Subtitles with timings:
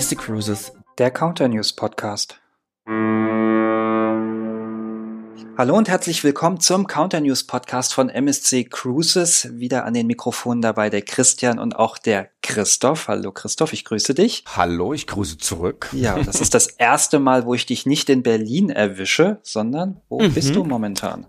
[0.00, 2.40] MSC Cruises, der Counter News Podcast.
[5.58, 9.50] Hallo und herzlich willkommen zum Counter News Podcast von MSC Cruises.
[9.58, 13.08] Wieder an den Mikrofonen dabei der Christian und auch der Christoph.
[13.08, 14.42] Hallo Christoph, ich grüße dich.
[14.56, 15.90] Hallo, ich grüße zurück.
[15.92, 20.22] Ja, das ist das erste Mal, wo ich dich nicht in Berlin erwische, sondern wo
[20.22, 20.32] mhm.
[20.32, 21.26] bist du momentan?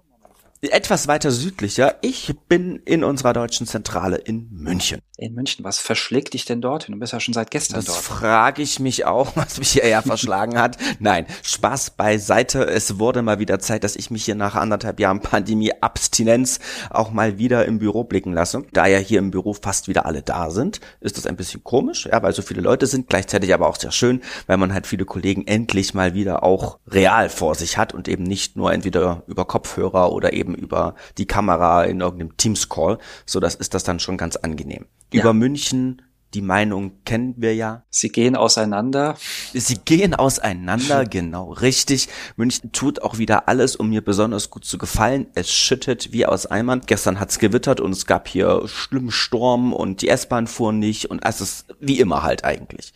[0.69, 1.95] Etwas weiter südlicher.
[2.01, 5.01] Ich bin in unserer deutschen Zentrale in München.
[5.17, 6.93] In München, was verschlägt dich denn dorthin?
[6.93, 7.97] Du bist ja schon seit gestern das dort.
[7.97, 10.77] Das frage ich mich auch, was mich hier eher verschlagen hat.
[10.99, 12.65] Nein, Spaß beiseite.
[12.65, 16.59] Es wurde mal wieder Zeit, dass ich mich hier nach anderthalb Jahren Pandemie-Abstinenz
[16.91, 18.63] auch mal wieder im Büro blicken lasse.
[18.71, 22.07] Da ja hier im Büro fast wieder alle da sind, ist das ein bisschen komisch,
[22.11, 25.05] ja, weil so viele Leute sind, gleichzeitig aber auch sehr schön, weil man halt viele
[25.05, 29.45] Kollegen endlich mal wieder auch real vor sich hat und eben nicht nur entweder über
[29.45, 32.97] Kopfhörer oder eben über die Kamera in irgendeinem Teams-Call.
[33.25, 34.85] So, das ist das dann schon ganz angenehm.
[35.11, 35.21] Ja.
[35.21, 36.01] Über München
[36.33, 37.83] die Meinung kennen wir ja.
[37.89, 39.17] Sie gehen auseinander.
[39.53, 42.07] Sie gehen auseinander, genau, richtig.
[42.37, 45.27] München tut auch wieder alles, um mir besonders gut zu gefallen.
[45.35, 46.83] Es schüttet wie aus Eimern.
[46.85, 51.21] Gestern hat's gewittert und es gab hier schlimmen Sturm und die S-Bahn fuhr nicht und
[51.25, 52.93] es ist wie immer halt eigentlich.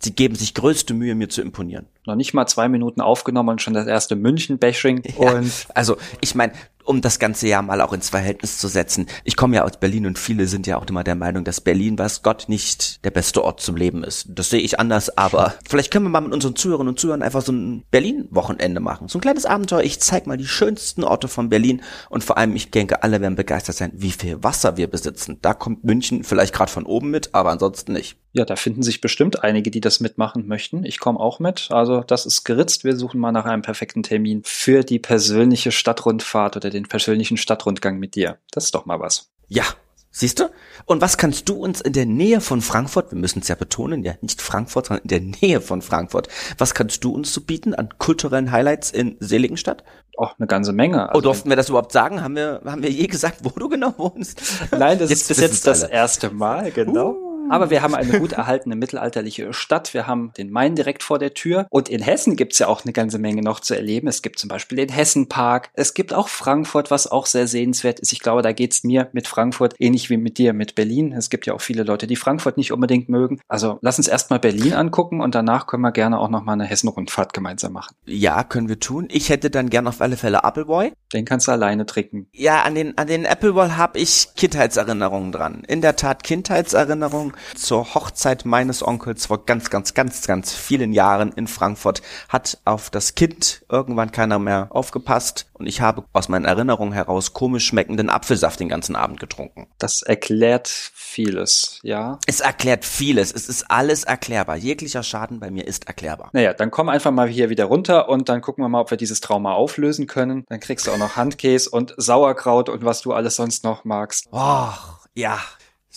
[0.00, 1.86] Sie geben sich größte Mühe, mir zu imponieren.
[2.06, 5.02] Noch nicht mal zwei Minuten aufgenommen und schon das erste München-Bashing.
[5.18, 5.42] Ja,
[5.74, 6.52] also ich meine,
[6.88, 9.06] um das ganze Jahr mal auch ins Verhältnis zu setzen.
[9.24, 11.98] Ich komme ja aus Berlin und viele sind ja auch immer der Meinung, dass Berlin,
[11.98, 14.26] was Gott nicht der beste Ort zum Leben ist.
[14.30, 17.42] Das sehe ich anders, aber vielleicht können wir mal mit unseren Zuhörern und Zuhörern einfach
[17.42, 19.08] so ein Berlin-Wochenende machen.
[19.08, 19.82] So ein kleines Abenteuer.
[19.82, 23.36] Ich zeig mal die schönsten Orte von Berlin und vor allem, ich denke, alle werden
[23.36, 25.38] begeistert sein, wie viel Wasser wir besitzen.
[25.42, 28.16] Da kommt München vielleicht gerade von oben mit, aber ansonsten nicht.
[28.32, 30.84] Ja, da finden sich bestimmt einige, die das mitmachen möchten.
[30.84, 31.68] Ich komme auch mit.
[31.70, 32.84] Also das ist geritzt.
[32.84, 37.98] Wir suchen mal nach einem perfekten Termin für die persönliche Stadtrundfahrt oder den persönlichen Stadtrundgang
[37.98, 38.38] mit dir.
[38.50, 39.30] Das ist doch mal was.
[39.48, 39.64] Ja,
[40.10, 40.50] Siehst du?
[40.86, 44.02] Und was kannst du uns in der Nähe von Frankfurt, wir müssen es ja betonen,
[44.02, 47.74] ja nicht Frankfurt, sondern in der Nähe von Frankfurt, was kannst du uns so bieten
[47.74, 49.84] an kulturellen Highlights in Seligenstadt?
[50.16, 50.96] Auch eine ganze Menge.
[50.96, 52.22] Oh, also oh, durften wir das überhaupt sagen?
[52.22, 54.42] Haben wir, haben wir je gesagt, wo du genau wohnst?
[54.72, 57.10] Nein, das jetzt ist bis jetzt das erste Mal, genau.
[57.10, 57.27] Uh.
[57.50, 59.94] Aber wir haben eine gut erhaltene mittelalterliche Stadt.
[59.94, 61.66] Wir haben den Main direkt vor der Tür.
[61.70, 64.08] Und in Hessen gibt's ja auch eine ganze Menge noch zu erleben.
[64.08, 65.70] Es gibt zum Beispiel den Hessenpark.
[65.74, 68.12] Es gibt auch Frankfurt, was auch sehr sehenswert ist.
[68.12, 71.12] Ich glaube, da geht's mir mit Frankfurt ähnlich wie mit dir mit Berlin.
[71.12, 73.40] Es gibt ja auch viele Leute, die Frankfurt nicht unbedingt mögen.
[73.48, 77.32] Also lass uns erstmal Berlin angucken und danach können wir gerne auch nochmal eine Hessen-Rundfahrt
[77.32, 77.94] gemeinsam machen.
[78.06, 79.08] Ja, können wir tun.
[79.10, 80.92] Ich hätte dann gern auf alle Fälle Appleboy.
[81.12, 82.28] Den kannst du alleine trinken.
[82.32, 85.62] Ja, an den, an den Appleboy habe ich Kindheitserinnerungen dran.
[85.66, 91.32] In der Tat Kindheitserinnerungen zur Hochzeit meines Onkels vor ganz, ganz, ganz, ganz vielen Jahren
[91.32, 96.44] in Frankfurt hat auf das Kind irgendwann keiner mehr aufgepasst und ich habe aus meinen
[96.44, 99.66] Erinnerungen heraus komisch schmeckenden Apfelsaft den ganzen Abend getrunken.
[99.78, 102.18] Das erklärt vieles, ja.
[102.26, 103.32] Es erklärt vieles.
[103.32, 104.56] Es ist alles erklärbar.
[104.56, 106.30] Jeglicher Schaden bei mir ist erklärbar.
[106.32, 108.98] Naja, dann komm einfach mal hier wieder runter und dann gucken wir mal, ob wir
[108.98, 110.44] dieses Trauma auflösen können.
[110.48, 114.28] Dann kriegst du auch noch Handkäse und Sauerkraut und was du alles sonst noch magst.
[114.30, 114.68] Oh,
[115.14, 115.38] ja.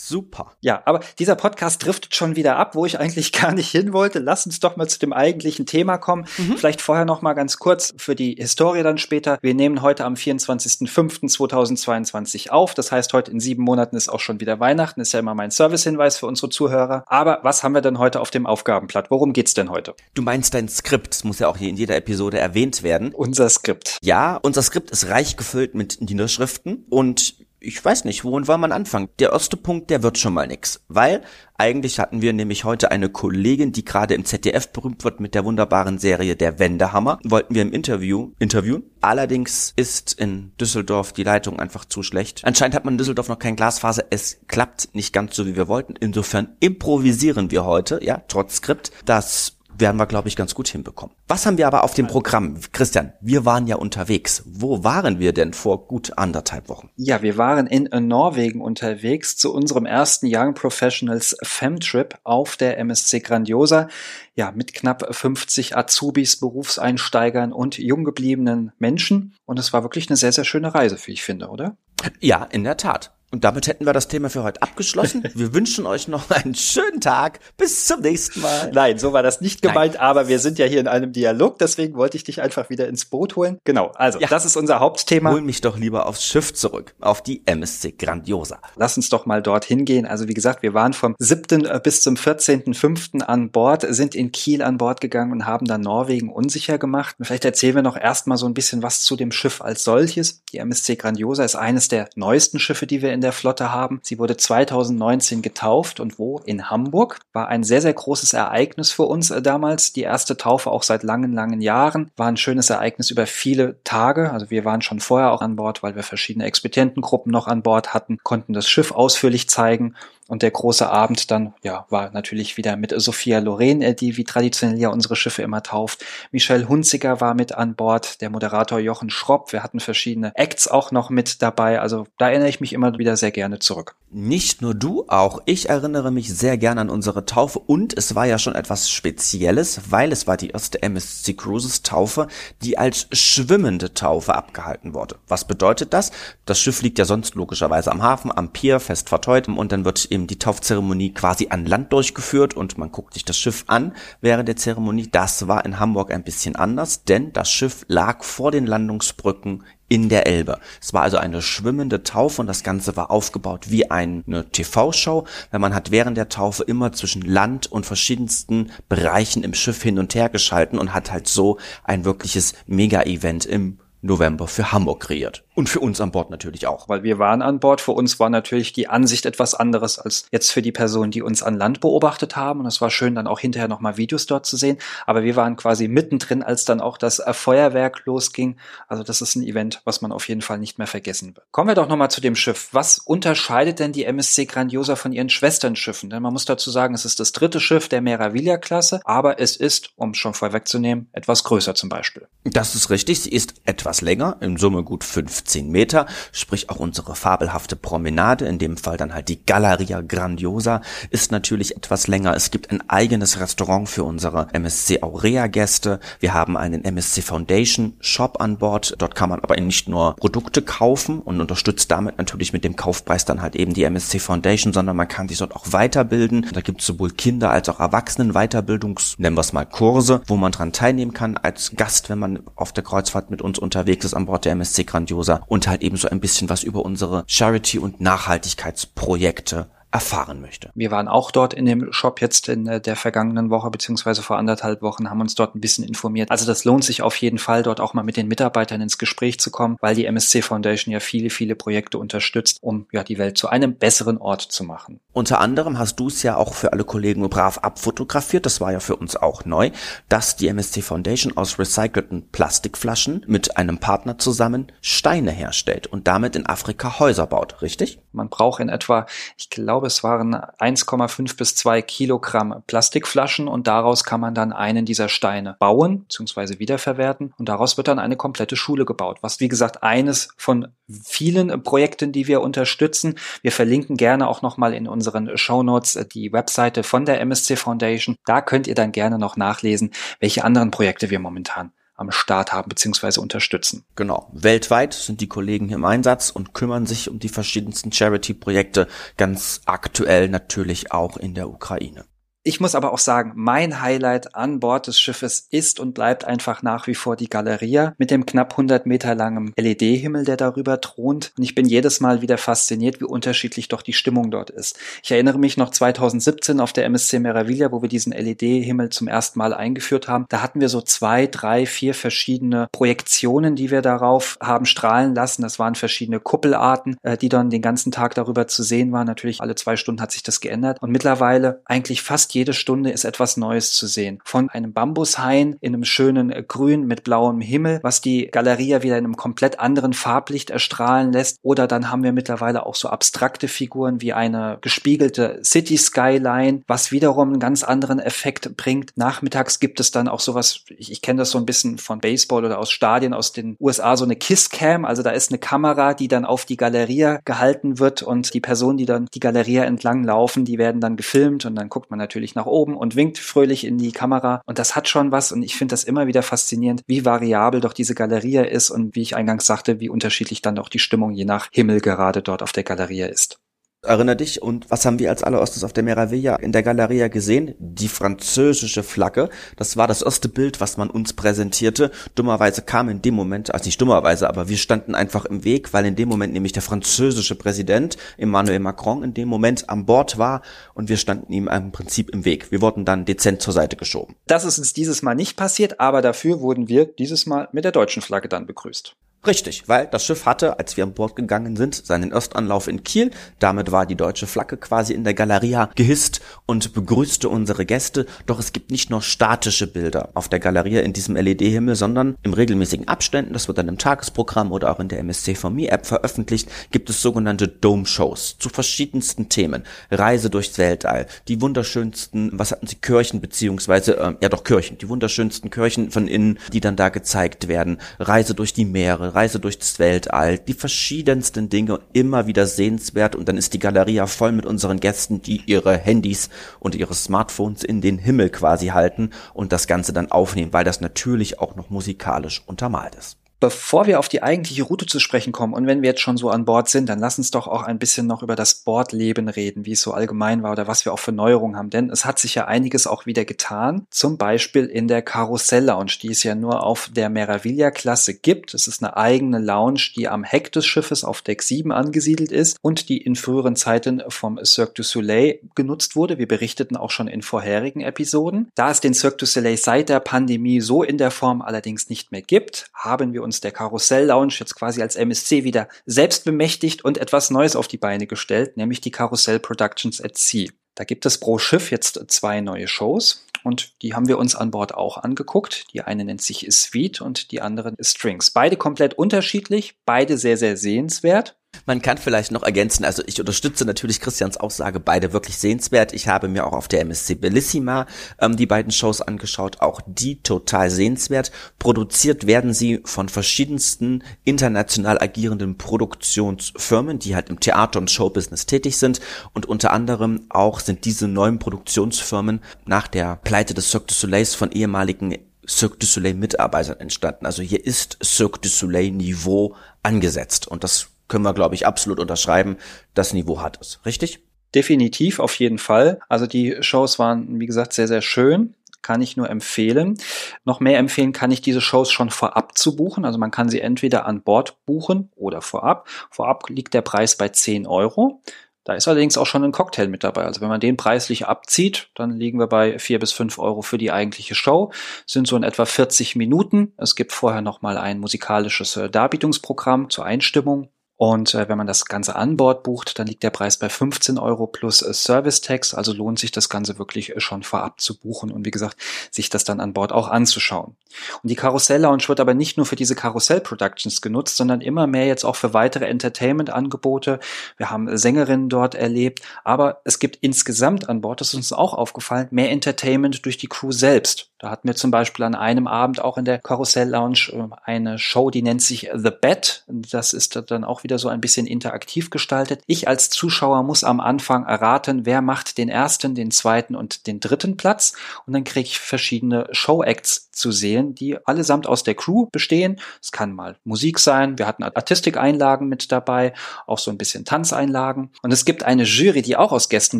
[0.08, 0.54] Super.
[0.62, 4.18] Ja, aber dieser Podcast driftet schon wieder ab, wo ich eigentlich gar nicht hin wollte.
[4.18, 6.26] Lass uns doch mal zu dem eigentlichen Thema kommen.
[6.38, 6.58] Mhm.
[6.58, 9.38] Vielleicht vorher noch mal ganz kurz für die Historie dann später.
[9.42, 12.74] Wir nehmen heute am 24.05.2022 auf.
[12.74, 15.02] Das heißt, heute in sieben Monaten ist auch schon wieder Weihnachten.
[15.02, 17.04] Ist ja immer mein Servicehinweis für unsere Zuhörer.
[17.06, 19.12] Aber was haben wir denn heute auf dem Aufgabenblatt?
[19.12, 19.94] Worum geht's denn heute?
[20.16, 21.12] Du meinst dein Skript.
[21.12, 23.14] Das muss ja auch hier in jeder Episode erwähnt werden.
[23.14, 24.00] Unser Skript.
[24.02, 28.72] Ja, unser Skript ist reich gefüllt mit Niederschriften und ich weiß nicht, wohin wollen man
[28.72, 29.10] anfangen?
[29.20, 31.22] Der erste Punkt, der wird schon mal nix, weil
[31.58, 35.46] eigentlich hatten wir nämlich heute eine Kollegin, die gerade im ZDF berühmt wird mit der
[35.46, 38.84] wunderbaren Serie Der Wendehammer, wollten wir im Interview interviewen.
[39.00, 42.42] Allerdings ist in Düsseldorf die Leitung einfach zu schlecht.
[42.44, 44.06] Anscheinend hat man in Düsseldorf noch kein Glasfaser.
[44.10, 45.94] Es klappt nicht ganz so, wie wir wollten.
[46.00, 51.16] Insofern improvisieren wir heute, ja, trotz Skript, das werden wir, glaube ich, ganz gut hinbekommen.
[51.28, 52.60] Was haben wir aber auf dem Programm?
[52.72, 54.44] Christian, wir waren ja unterwegs.
[54.46, 56.90] Wo waren wir denn vor gut anderthalb Wochen?
[56.96, 63.20] Ja, wir waren in Norwegen unterwegs zu unserem ersten Young Professionals Femtrip auf der MSC
[63.20, 63.90] Grandiosa.
[64.36, 69.36] Ja, mit knapp 50 Azubis, Berufseinsteigern und jung gebliebenen Menschen.
[69.46, 71.76] Und es war wirklich eine sehr, sehr schöne Reise, wie ich finde, oder?
[72.20, 73.12] Ja, in der Tat.
[73.32, 75.24] Und damit hätten wir das Thema für heute abgeschlossen.
[75.34, 77.40] Wir wünschen euch noch einen schönen Tag.
[77.58, 78.72] Bis zum nächsten Mal.
[78.74, 80.04] Nein, so war das nicht gemeint, Nein.
[80.04, 83.06] aber wir sind ja hier in einem Dialog, deswegen wollte ich dich einfach wieder ins
[83.06, 83.58] Boot holen.
[83.64, 84.28] Genau, also ja.
[84.28, 85.32] das ist unser Hauptthema.
[85.32, 88.60] Hol mich doch lieber aufs Schiff zurück, auf die MSC Grandiosa.
[88.76, 90.06] Lass uns doch mal dorthin gehen.
[90.06, 91.66] Also wie gesagt, wir waren vom 7.
[91.66, 93.22] Äh, bis zum 14.5.
[93.22, 97.16] an Bord, sind in Kiel an Bord gegangen und haben dann Norwegen unsicher gemacht.
[97.18, 100.44] Und vielleicht erzählen wir noch erstmal so ein bisschen was zu dem Schiff als solches.
[100.52, 104.00] Die MSC Grandiosa ist eines der neuesten Schiffe, die wir in in der Flotte haben.
[104.02, 106.42] Sie wurde 2019 getauft und wo?
[106.44, 107.20] In Hamburg.
[107.34, 109.94] War ein sehr, sehr großes Ereignis für uns äh, damals.
[109.94, 112.10] Die erste Taufe auch seit langen, langen Jahren.
[112.18, 114.32] War ein schönes Ereignis über viele Tage.
[114.32, 117.94] Also wir waren schon vorher auch an Bord, weil wir verschiedene Expedientengruppen noch an Bord
[117.94, 119.96] hatten, konnten das Schiff ausführlich zeigen
[120.32, 124.24] und der große Abend dann, ja, war natürlich wieder mit Sophia Loren, äh, die wie
[124.24, 126.06] traditionell ja unsere Schiffe immer tauft.
[126.32, 129.52] Michelle Hunziger war mit an Bord, der Moderator Jochen Schropp.
[129.52, 131.82] Wir hatten verschiedene Acts auch noch mit dabei.
[131.82, 133.98] Also da erinnere ich mich immer wieder sehr gerne zurück.
[134.10, 138.26] Nicht nur du, auch ich erinnere mich sehr gerne an unsere Taufe und es war
[138.26, 142.28] ja schon etwas Spezielles, weil es war die erste MSC Cruises Taufe,
[142.62, 145.18] die als schwimmende Taufe abgehalten wurde.
[145.28, 146.12] Was bedeutet das?
[146.46, 150.06] Das Schiff liegt ja sonst logischerweise am Hafen, am Pier, fest verteut und dann wird
[150.06, 153.94] eben eben die Taufzeremonie quasi an Land durchgeführt und man guckt sich das Schiff an
[154.22, 155.08] während der Zeremonie.
[155.12, 160.10] Das war in Hamburg ein bisschen anders, denn das Schiff lag vor den Landungsbrücken in
[160.10, 160.60] der Elbe.
[160.80, 165.60] Es war also eine schwimmende Taufe und das Ganze war aufgebaut wie eine TV-Show, weil
[165.60, 170.14] man hat während der Taufe immer zwischen Land und verschiedensten Bereichen im Schiff hin und
[170.16, 175.44] her geschalten und hat halt so ein wirkliches Mega-Event im November für Hamburg kreiert.
[175.54, 176.88] Und für uns an Bord natürlich auch.
[176.88, 177.82] Weil wir waren an Bord.
[177.82, 181.44] Für uns war natürlich die Ansicht etwas anderes als jetzt für die Personen, die uns
[181.44, 182.62] an Land beobachtet haben.
[182.62, 184.78] Und es war schön, dann auch hinterher nochmal Videos dort zu sehen.
[185.06, 188.56] Aber wir waren quasi mittendrin, als dann auch das Feuerwerk losging.
[188.88, 191.46] Also das ist ein Event, was man auf jeden Fall nicht mehr vergessen wird.
[191.52, 192.70] Kommen wir doch nochmal zu dem Schiff.
[192.72, 196.10] Was unterscheidet denn die MSC Grandiosa von ihren Schwesternschiffen?
[196.10, 199.92] Denn man muss dazu sagen, es ist das dritte Schiff der Meraviglia-Klasse, aber es ist,
[199.98, 202.28] um es schon vorwegzunehmen, etwas größer zum Beispiel.
[202.46, 203.22] Das ist richtig.
[203.22, 208.46] Sie ist etwas länger, in Summe gut 15 15 Meter, sprich auch unsere fabelhafte Promenade,
[208.46, 212.36] in dem Fall dann halt die Galleria Grandiosa, ist natürlich etwas länger.
[212.36, 216.00] Es gibt ein eigenes Restaurant für unsere MSC Aurea Gäste.
[216.20, 218.96] Wir haben einen MSC Foundation Shop an Bord.
[219.00, 223.26] Dort kann man aber nicht nur Produkte kaufen und unterstützt damit natürlich mit dem Kaufpreis
[223.26, 226.48] dann halt eben die MSC Foundation, sondern man kann sich dort auch weiterbilden.
[226.54, 230.38] Da gibt es sowohl Kinder als auch Erwachsenen Weiterbildungs, nennen wir es mal Kurse, wo
[230.38, 234.14] man dran teilnehmen kann als Gast, wenn man auf der Kreuzfahrt mit uns unterwegs ist
[234.14, 237.80] an Bord der MSC Grandiosa und halt eben so ein bisschen was über unsere Charity-
[237.80, 240.72] und Nachhaltigkeitsprojekte erfahren möchte.
[240.74, 244.38] Wir waren auch dort in dem Shop jetzt in äh, der vergangenen Woche beziehungsweise vor
[244.38, 246.32] anderthalb Wochen, haben uns dort ein bisschen informiert.
[246.32, 249.40] Also das lohnt sich auf jeden Fall, dort auch mal mit den Mitarbeitern ins Gespräch
[249.40, 253.38] zu kommen, weil die MSC Foundation ja viele, viele Projekte unterstützt, um ja die Welt
[253.38, 255.00] zu einem besseren Ort zu machen.
[255.14, 258.80] Unter anderem hast du es ja auch für alle Kollegen brav abfotografiert, das war ja
[258.80, 259.72] für uns auch neu,
[260.08, 266.36] dass die MSC Foundation aus recycelten Plastikflaschen mit einem Partner zusammen Steine herstellt und damit
[266.36, 268.00] in Afrika Häuser baut, richtig?
[268.14, 269.06] Man braucht in etwa,
[269.38, 274.86] ich glaube, es waren 1,5 bis 2 Kilogramm Plastikflaschen und daraus kann man dann einen
[274.86, 276.60] dieser Steine bauen bzw.
[276.60, 281.64] wiederverwerten und daraus wird dann eine komplette Schule gebaut, was wie gesagt eines von vielen
[281.64, 283.16] Projekten, die wir unterstützen.
[283.42, 288.16] Wir verlinken gerne auch nochmal in unseren Show Notes die Webseite von der MSC Foundation.
[288.26, 291.72] Da könnt ihr dann gerne noch nachlesen, welche anderen Projekte wir momentan
[292.02, 293.20] am Start haben bzw.
[293.20, 293.86] unterstützen.
[293.96, 294.30] Genau.
[294.34, 298.88] Weltweit sind die Kollegen im Einsatz und kümmern sich um die verschiedensten Charity-Projekte,
[299.18, 302.06] ganz aktuell natürlich auch in der Ukraine.
[302.44, 306.64] Ich muss aber auch sagen, mein Highlight an Bord des Schiffes ist und bleibt einfach
[306.64, 311.34] nach wie vor die Galeria mit dem knapp 100 Meter langen LED-Himmel, der darüber thront.
[311.38, 314.80] Und ich bin jedes Mal wieder fasziniert, wie unterschiedlich doch die Stimmung dort ist.
[315.04, 319.38] Ich erinnere mich noch 2017 auf der MSC Meraviglia, wo wir diesen LED-Himmel zum ersten
[319.38, 320.26] Mal eingeführt haben.
[320.30, 325.44] Da hatten wir so zwei, drei, vier verschiedene Projektionen, die wir darauf haben strahlen lassen.
[325.44, 329.06] Das waren verschiedene Kuppelarten, äh, die dann den ganzen Tag darüber zu sehen waren.
[329.06, 330.82] Natürlich alle zwei Stunden hat sich das geändert.
[330.82, 334.20] Und mittlerweile eigentlich fast jede Stunde ist etwas Neues zu sehen.
[334.24, 338.98] Von einem Bambushain in einem schönen äh, Grün mit blauem Himmel, was die Galeria wieder
[338.98, 341.40] in einem komplett anderen Farblicht erstrahlen lässt.
[341.42, 346.92] Oder dann haben wir mittlerweile auch so abstrakte Figuren wie eine gespiegelte City Skyline, was
[346.92, 348.92] wiederum einen ganz anderen Effekt bringt.
[348.96, 352.46] Nachmittags gibt es dann auch sowas, ich, ich kenne das so ein bisschen von Baseball
[352.46, 354.86] oder aus Stadien aus den USA, so eine Kisscam.
[354.86, 358.78] Also da ist eine Kamera, die dann auf die Galeria gehalten wird und die Personen,
[358.78, 362.21] die dann die Galeria entlang laufen, die werden dann gefilmt und dann guckt man natürlich
[362.22, 364.42] natürlich nach oben und winkt fröhlich in die Kamera.
[364.46, 365.32] Und das hat schon was.
[365.32, 369.02] Und ich finde das immer wieder faszinierend, wie variabel doch diese Galerie ist und wie
[369.02, 372.52] ich eingangs sagte, wie unterschiedlich dann auch die Stimmung je nach Himmel gerade dort auf
[372.52, 373.40] der Galerie ist.
[373.84, 377.56] Erinner dich, und was haben wir als allererstes auf der Meraviglia in der Galeria gesehen?
[377.58, 379.30] Die französische Flagge.
[379.58, 381.90] Das war das erste Bild, was man uns präsentierte.
[382.14, 385.88] Dummerweise kam in dem Moment, also nicht dummerweise, aber wir standen einfach im Weg, weil
[385.88, 390.44] in dem Moment nämlich der französische Präsident Emmanuel Macron in dem Moment an Bord war
[390.76, 392.52] und wir standen ihm im Prinzip im Weg.
[392.52, 394.16] Wir wurden dann dezent zur Seite geschoben.
[394.28, 397.72] Das ist uns dieses Mal nicht passiert, aber dafür wurden wir dieses Mal mit der
[397.72, 398.96] deutschen Flagge dann begrüßt.
[399.26, 403.12] Richtig, weil das Schiff hatte, als wir an Bord gegangen sind, seinen Erstanlauf in Kiel.
[403.38, 408.08] Damit war die deutsche Flagge quasi in der Galeria gehisst und begrüßte unsere Gäste.
[408.26, 412.34] Doch es gibt nicht nur statische Bilder auf der Galeria in diesem LED-Himmel, sondern im
[412.34, 415.86] regelmäßigen Abständen, das wird dann im Tagesprogramm oder auch in der MSC for Me App
[415.86, 419.66] veröffentlicht, gibt es sogenannte Dome-Shows zu verschiedensten Themen.
[419.92, 424.90] Reise durchs Weltall, die wunderschönsten, was hatten sie, Kirchen beziehungsweise, äh, ja doch Kirchen, die
[424.90, 427.78] wunderschönsten Kirchen von innen, die dann da gezeigt werden.
[428.00, 433.28] Reise durch die Meere, Reise durch das Weltall, die verschiedensten Dinge immer wieder sehenswert und
[433.28, 437.82] dann ist die Galeria voll mit unseren Gästen, die ihre Handys und ihre Smartphones in
[437.82, 442.42] den Himmel quasi halten und das Ganze dann aufnehmen, weil das natürlich auch noch musikalisch
[442.46, 443.21] untermalt ist.
[443.42, 446.30] Bevor wir auf die eigentliche Route zu sprechen kommen und wenn wir jetzt schon so
[446.30, 449.66] an Bord sind, dann lass uns doch auch ein bisschen noch über das Bordleben reden,
[449.66, 451.72] wie es so allgemein war oder was wir auch für Neuerungen haben.
[451.72, 453.88] Denn es hat sich ja einiges auch wieder getan.
[453.90, 458.54] Zum Beispiel in der Karussell Lounge, die es ja nur auf der Meraviglia-Klasse gibt.
[458.54, 462.60] Es ist eine eigene Lounge, die am Heck des Schiffes auf Deck 7 angesiedelt ist
[462.62, 466.20] und die in früheren Zeiten vom Cirque du Soleil genutzt wurde.
[466.20, 468.52] Wir berichteten auch schon in vorherigen Episoden.
[468.54, 472.12] Da es den Cirque du Soleil seit der Pandemie so in der Form allerdings nicht
[472.12, 476.26] mehr gibt, haben wir uns uns der Karussell Lounge jetzt quasi als MSC wieder selbst
[476.26, 480.50] bemächtigt und etwas Neues auf die Beine gestellt, nämlich die Karussell Productions at Sea.
[480.76, 484.52] Da gibt es pro Schiff jetzt zwei neue Shows und die haben wir uns an
[484.52, 485.74] Bord auch angeguckt.
[485.74, 488.32] Die eine nennt sich Suite und die andere Strings.
[488.32, 491.38] Beide komplett unterschiedlich, beide sehr, sehr sehenswert.
[491.66, 495.94] Man kann vielleicht noch ergänzen, also ich unterstütze natürlich Christians Aussage, beide wirklich sehenswert.
[495.94, 497.88] Ich habe mir auch auf der MSC Bellissima
[498.20, 501.32] ähm, die beiden Shows angeschaut, auch die total sehenswert.
[501.60, 508.78] Produziert werden sie von verschiedensten international agierenden Produktionsfirmen, die halt im Theater- und Showbusiness tätig
[508.78, 509.00] sind.
[509.34, 514.22] Und unter anderem auch sind diese neuen Produktionsfirmen nach der Pleite des Cirque du Soleil
[514.26, 517.26] von ehemaligen Cirque du Soleil Mitarbeitern entstanden.
[517.26, 522.00] Also hier ist Cirque du Soleil Niveau angesetzt und das können wir, glaube ich, absolut
[522.00, 522.58] unterschreiben.
[522.94, 523.82] Das Niveau hat es.
[523.86, 524.24] Richtig?
[524.56, 526.00] Definitiv, auf jeden Fall.
[526.10, 528.56] Also die Shows waren, wie gesagt, sehr, sehr schön.
[528.82, 529.98] Kann ich nur empfehlen.
[530.46, 533.06] Noch mehr empfehlen kann ich diese Shows schon vorab zu buchen.
[533.06, 535.88] Also man kann sie entweder an Bord buchen oder vorab.
[536.10, 538.22] Vorab liegt der Preis bei 10 Euro.
[538.64, 540.24] Da ist allerdings auch schon ein Cocktail mit dabei.
[540.24, 543.78] Also wenn man den preislich abzieht, dann liegen wir bei vier bis fünf Euro für
[543.78, 544.72] die eigentliche Show.
[545.08, 546.74] Sind so in etwa 40 Minuten.
[546.78, 550.70] Es gibt vorher nochmal ein musikalisches äh, Darbietungsprogramm zur Einstimmung.
[551.02, 554.20] Und äh, wenn man das Ganze an Bord bucht, dann liegt der Preis bei 15
[554.20, 555.74] Euro plus äh, Service Tax.
[555.74, 558.78] Also lohnt sich das Ganze wirklich äh, schon vorab zu buchen und wie gesagt,
[559.10, 560.76] sich das dann an Bord auch anzuschauen.
[561.24, 564.86] Und die Karussell Lounge wird aber nicht nur für diese Karussell Productions genutzt, sondern immer
[564.86, 567.20] mehr jetzt auch für weitere Entertainment-Angebote.
[567.58, 571.74] Wir haben Sängerinnen dort erlebt, aber es gibt insgesamt an Bord, das ist uns auch
[571.74, 574.31] aufgefallen, mehr Entertainment durch die Crew selbst.
[574.42, 578.00] Da hatten wir zum Beispiel an einem Abend auch in der Karussell Lounge äh, eine
[578.00, 579.64] Show, die nennt sich The Bet.
[579.68, 582.64] Das ist dann auch wieder so ein bisschen interaktiv gestaltet.
[582.66, 587.20] Ich als Zuschauer muss am Anfang erraten, wer macht den ersten, den zweiten und den
[587.20, 587.94] dritten Platz.
[588.26, 592.80] Und dann kriege ich verschiedene Show-Acts zu sehen, die allesamt aus der Crew bestehen.
[593.00, 594.40] Es kann mal Musik sein.
[594.40, 596.34] Wir hatten Artistikeinlagen mit dabei,
[596.66, 598.10] auch so ein bisschen Tanzeinlagen.
[598.24, 600.00] Und es gibt eine Jury, die auch aus Gästen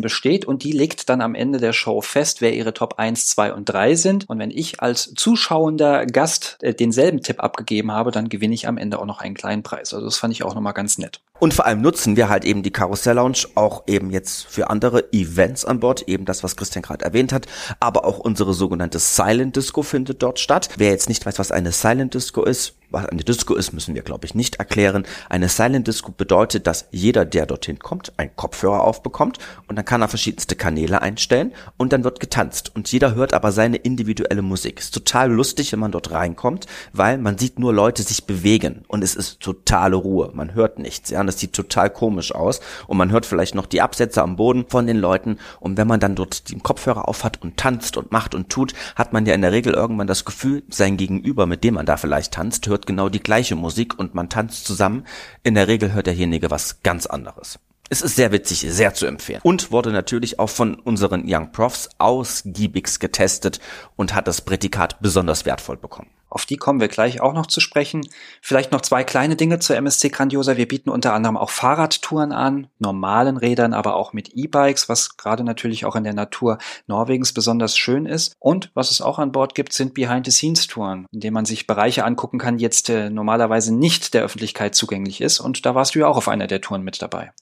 [0.00, 3.52] besteht und die legt dann am Ende der Show fest, wer ihre Top 1, 2
[3.52, 4.28] und 3 sind.
[4.32, 8.78] Und wenn ich als zuschauender Gast äh, denselben Tipp abgegeben habe, dann gewinne ich am
[8.78, 9.92] Ende auch noch einen kleinen Preis.
[9.92, 11.20] Also das fand ich auch nochmal ganz nett.
[11.38, 15.12] Und vor allem nutzen wir halt eben die Karussell Lounge auch eben jetzt für andere
[15.12, 17.46] Events an Bord, eben das, was Christian gerade erwähnt hat,
[17.78, 20.70] aber auch unsere sogenannte Silent Disco findet dort statt.
[20.78, 24.02] Wer jetzt nicht weiß, was eine Silent Disco ist, was eine Disco ist, müssen wir,
[24.02, 25.04] glaube ich, nicht erklären.
[25.28, 30.02] Eine Silent Disco bedeutet, dass jeder, der dorthin kommt, einen Kopfhörer aufbekommt und dann kann
[30.02, 34.80] er verschiedenste Kanäle einstellen und dann wird getanzt und jeder hört aber seine individuelle Musik.
[34.80, 39.02] Ist total lustig, wenn man dort reinkommt, weil man sieht nur Leute sich bewegen und
[39.02, 40.30] es ist totale Ruhe.
[40.34, 43.66] Man hört nichts, ja, und das sieht total komisch aus und man hört vielleicht noch
[43.66, 47.42] die Absätze am Boden von den Leuten und wenn man dann dort den Kopfhörer aufhat
[47.42, 50.62] und tanzt und macht und tut, hat man ja in der Regel irgendwann das Gefühl,
[50.68, 54.14] sein Gegenüber, mit dem man da vielleicht tanzt, hört hört genau die gleiche Musik und
[54.14, 55.04] man tanzt zusammen.
[55.44, 57.58] In der Regel hört derjenige was ganz anderes.
[57.90, 59.40] Es ist sehr witzig, sehr zu empfehlen.
[59.42, 63.60] Und wurde natürlich auch von unseren Young Profs ausgiebigst getestet
[63.96, 66.10] und hat das Prädikat besonders wertvoll bekommen.
[66.32, 68.08] Auf die kommen wir gleich auch noch zu sprechen.
[68.40, 70.56] Vielleicht noch zwei kleine Dinge zur MSC Grandiosa.
[70.56, 75.44] Wir bieten unter anderem auch Fahrradtouren an, normalen Rädern, aber auch mit E-Bikes, was gerade
[75.44, 78.32] natürlich auch in der Natur Norwegens besonders schön ist.
[78.38, 82.38] Und was es auch an Bord gibt, sind Behind-the-Scenes-Touren, in denen man sich Bereiche angucken
[82.38, 85.38] kann, die jetzt äh, normalerweise nicht der Öffentlichkeit zugänglich ist.
[85.38, 87.32] Und da warst du ja auch auf einer der Touren mit dabei.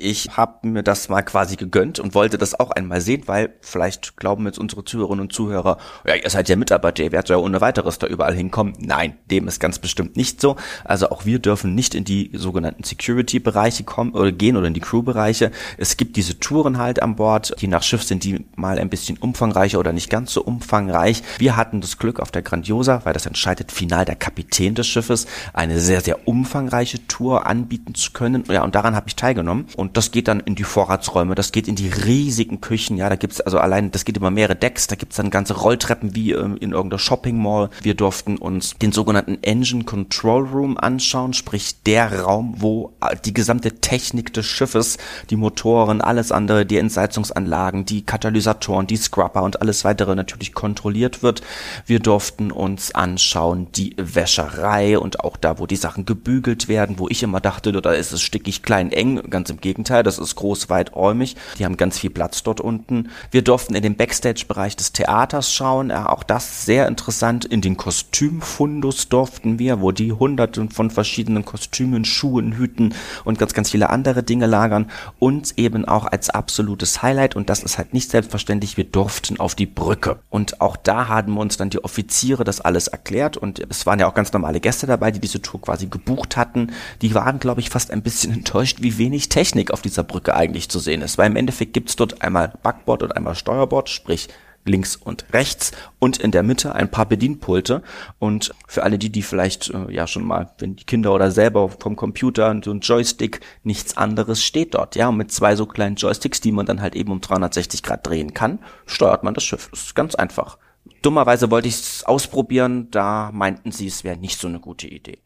[0.00, 4.16] Ich habe mir das mal quasi gegönnt und wollte das auch einmal sehen, weil vielleicht
[4.16, 5.76] glauben jetzt unsere Zuhörerinnen und Zuhörer,
[6.06, 8.74] ja, ihr seid ja Mitarbeiter, ihr werdet ja ohne weiteres da überall hinkommen.
[8.78, 10.54] Nein, dem ist ganz bestimmt nicht so.
[10.84, 14.80] Also auch wir dürfen nicht in die sogenannten Security-Bereiche kommen oder gehen oder in die
[14.80, 15.50] Crew-Bereiche.
[15.78, 17.56] Es gibt diese Touren halt an Bord.
[17.58, 21.24] Je nach Schiff sind die mal ein bisschen umfangreicher oder nicht ganz so umfangreich.
[21.38, 25.26] Wir hatten das Glück auf der Grandiosa, weil das entscheidet final der Kapitän des Schiffes,
[25.54, 28.44] eine sehr, sehr umfangreiche Tour anbieten zu können.
[28.48, 29.66] Ja, und daran habe ich teilgenommen.
[29.76, 32.96] Und das geht dann in die Vorratsräume, das geht in die riesigen Küchen.
[32.96, 36.14] Ja, da gibt's also allein, das geht über mehrere Decks, da gibt's dann ganze Rolltreppen
[36.14, 37.70] wie ähm, in irgendeiner Shopping Mall.
[37.82, 43.34] Wir durften uns den sogenannten Engine Control Room anschauen, sprich der Raum, wo äh, die
[43.34, 44.98] gesamte Technik des Schiffes,
[45.30, 51.22] die Motoren, alles andere, die Entsalzungsanlagen, die Katalysatoren, die Scrubber und alles weitere natürlich kontrolliert
[51.22, 51.42] wird.
[51.86, 57.08] Wir durften uns anschauen die Wäscherei und auch da, wo die Sachen gebügelt werden, wo
[57.08, 60.68] ich immer dachte, da ist es stickig klein eng, ganz im Gegenteil, das ist groß,
[60.68, 61.36] weit, räumig.
[61.58, 63.10] Die haben ganz viel Platz dort unten.
[63.30, 67.44] Wir durften in den Backstage-Bereich des Theaters schauen, auch das sehr interessant.
[67.44, 72.94] In den Kostümfundus durften wir, wo die hunderten von verschiedenen Kostümen, Schuhen, Hüten
[73.24, 74.90] und ganz, ganz viele andere Dinge lagern.
[75.18, 79.54] Und eben auch als absolutes Highlight, und das ist halt nicht selbstverständlich, wir durften auf
[79.54, 80.18] die Brücke.
[80.30, 84.08] Und auch da haben uns dann die Offiziere das alles erklärt und es waren ja
[84.08, 86.72] auch ganz normale Gäste dabei, die diese Tour quasi gebucht hatten.
[87.02, 90.68] Die waren, glaube ich, fast ein bisschen enttäuscht, wie wenig Technik auf dieser Brücke eigentlich
[90.68, 91.18] zu sehen ist.
[91.18, 94.28] Weil im Endeffekt gibt's dort einmal Backbord und einmal Steuerbord, sprich
[94.64, 97.82] links und rechts und in der Mitte ein paar Bedienpulte.
[98.18, 101.68] Und für alle die, die vielleicht äh, ja schon mal, wenn die Kinder oder selber
[101.68, 104.96] vom Computer so ein Joystick, nichts anderes steht dort.
[104.96, 108.06] Ja, und mit zwei so kleinen Joysticks, die man dann halt eben um 360 Grad
[108.06, 109.68] drehen kann, steuert man das Schiff.
[109.70, 110.58] Das ist ganz einfach.
[111.02, 115.18] Dummerweise wollte ich es ausprobieren, da meinten sie, es wäre nicht so eine gute Idee.